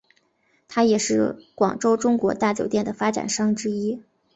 [0.67, 4.01] 他也是广州中国大酒店的发展商之一。